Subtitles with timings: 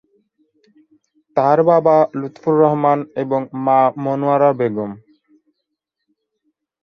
[1.37, 4.91] তার বাবা লুৎফর রহমান এবং মা মনোয়ারা বেগম।